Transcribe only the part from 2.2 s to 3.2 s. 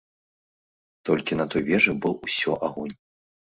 усё агонь.